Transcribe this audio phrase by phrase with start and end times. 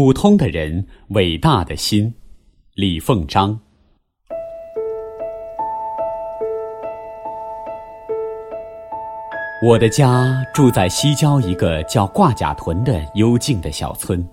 [0.00, 2.14] 普通的人，伟大的心，
[2.76, 3.58] 李凤章。
[9.66, 14.24] 我的家住在西郊一个叫挂甲屯的幽静的小村，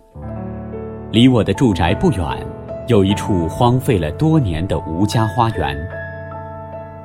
[1.11, 2.47] 离我的住宅不远，
[2.87, 5.75] 有一处荒废了多年的吴家花园。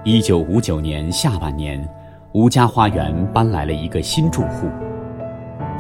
[0.05, 1.83] 一九五九年下半年，
[2.33, 4.69] 吴家花园搬来了一个新住户。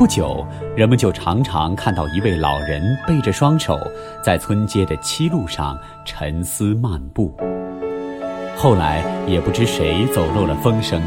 [0.00, 3.78] 不久，人们就常常看到一位老人背着双手，
[4.24, 7.36] 在村街的七路上沉思漫步。
[8.56, 11.02] 后来，也不知谁走漏了风声。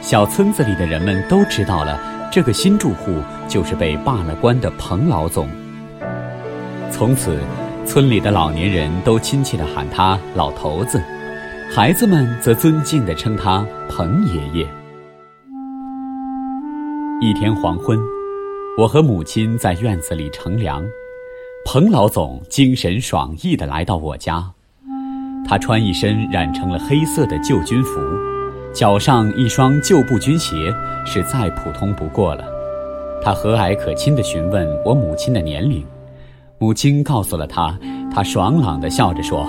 [0.00, 1.98] 小村子里的人们都知道了，
[2.30, 3.12] 这个新住户
[3.48, 5.48] 就是被罢了官的彭老总。
[6.92, 7.40] 从此，
[7.84, 11.02] 村里的老年人都亲切地喊他“老头子”，
[11.74, 14.64] 孩子们则尊敬地称他“彭爷爷”。
[17.20, 17.98] 一天黄昏，
[18.78, 20.86] 我和母亲在院子里乘凉，
[21.64, 24.48] 彭老总精神爽逸地来到我家，
[25.44, 28.00] 他穿一身染成了黑色的旧军服。
[28.72, 30.72] 脚上一双旧布军鞋
[31.04, 32.44] 是再普通不过了。
[33.20, 35.84] 他和蔼可亲地询问我母亲的年龄，
[36.60, 37.76] 母亲告诉了他，
[38.14, 39.44] 他爽朗地笑着说：“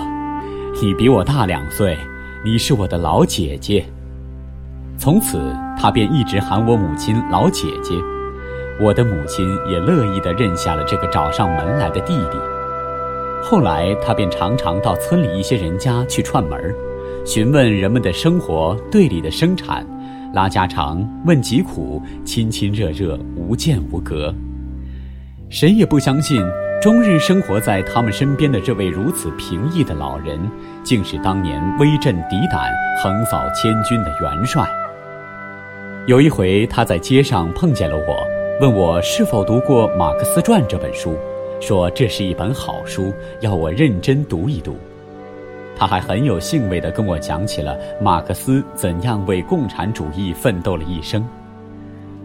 [0.82, 1.96] 你比我大两岁，
[2.44, 3.86] 你是我的老姐姐。”
[4.98, 7.94] 从此，他便一直喊我母亲“老姐姐”。
[8.80, 12.38] 我的母亲也乐意地认下了这个找上门来的弟弟。
[13.42, 16.74] 后来，他便常常到村里一些人家去串门儿。
[17.24, 19.86] 询问人们的生活，队里的生产，
[20.32, 24.34] 拉家常，问疾苦，亲亲热热，无间无隔。
[25.50, 26.42] 谁也不相信，
[26.80, 30.40] 终日生活在他们身边的这位如此平易的老人，
[30.82, 34.66] 竟是当年威震敌胆、横扫千军的元帅。
[36.06, 38.26] 有一回，他在街上碰见了我，
[38.60, 41.16] 问我是否读过《马克思传》这本书，
[41.62, 44.76] 说这是一本好书，要我认真读一读。
[45.74, 51.26] 他还很有兴味地跟我讲起了马克思怎样为共产主义奋斗了一生。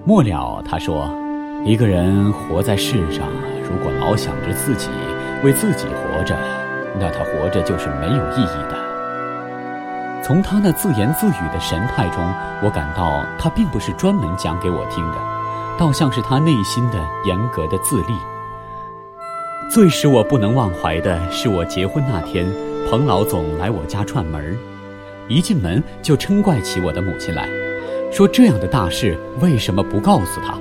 [0.03, 1.09] 末了，他说
[1.63, 3.25] ：“一个人活在世上，
[3.63, 4.89] 如果老想着自己，
[5.41, 6.35] 为自己活着，
[6.99, 8.75] 那他活着就是没有意义的。”
[10.21, 12.21] 从他那自言自语的神态中，
[12.61, 15.17] 我感到他并不是专门讲给我听的，
[15.77, 18.13] 倒像是他内心的严格的自立。
[19.69, 22.45] 最使我不能忘怀的是我结婚那天。
[22.87, 24.55] 彭老总来我家串门
[25.27, 27.49] 一进门就嗔怪起我的母亲来，
[28.11, 30.55] 说这样的大事为什么不告诉他？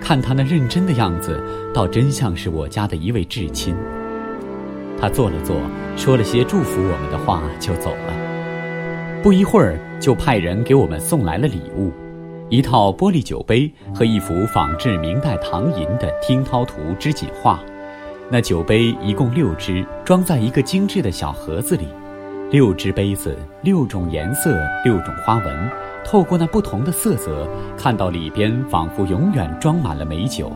[0.00, 1.40] 看他那认真的样子，
[1.72, 3.76] 倒真像是我家的一位至亲。
[5.00, 5.56] 他坐了坐，
[5.96, 9.22] 说了些祝福我们的话，就走了。
[9.22, 11.92] 不一会儿，就派人给我们送来了礼物：
[12.48, 17.60] 一套玻璃酒杯和一幅仿制明代唐寅的《听涛图》织锦画。
[18.30, 21.88] 那酒杯一共六只，装在一个精致的小盒子里。
[22.52, 25.70] 六只杯子，六种颜色，六种花纹。
[26.04, 30.52] 透过那不同的色泽，看到里边仿佛永远装满了美酒。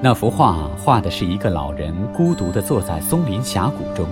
[0.00, 4.06] 那幅画画的是一个老人孤独地坐在松林峡谷中，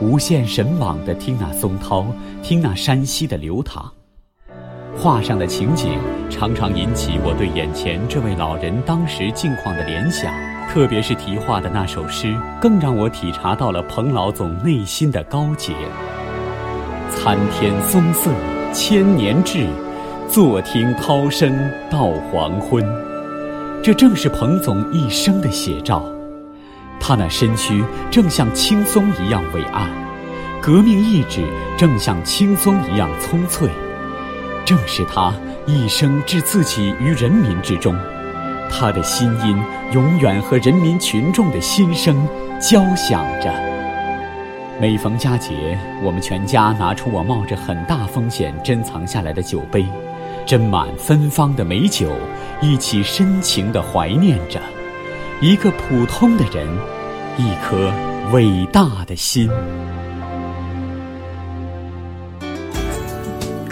[0.00, 2.04] 无限神往地听那松涛，
[2.42, 3.93] 听那山溪的流淌。
[4.96, 5.98] 画上的情景
[6.30, 10.32] 常常引起我对眼前这位老人当时境况的联想。
[10.72, 15.72] 特别是题画的那首诗，更让我体察到了彭老总内心的高洁。
[17.10, 18.30] 参天松色
[18.72, 19.66] 千年志，
[20.26, 21.54] 坐听涛声
[21.90, 22.84] 到黄昏。
[23.82, 26.02] 这正是彭总一生的写照。
[26.98, 29.88] 他那身躯正像青松一样伟岸，
[30.60, 31.42] 革命意志
[31.76, 33.68] 正像青松一样葱翠。
[34.64, 35.32] 正是他
[35.66, 37.94] 一生置自己于人民之中。
[38.70, 39.56] 他的心音
[39.92, 42.26] 永远和人民群众的心声
[42.60, 43.52] 交响着。
[44.80, 49.86] 每逢佳节，我们全家拿出我冒着很大风险珍藏下来的酒杯，
[50.44, 52.10] 斟满芬芳的美酒，
[52.60, 54.60] 一起深情地怀念着
[55.40, 56.66] 一个普通的人，
[57.36, 57.92] 一颗
[58.32, 59.48] 伟大的心。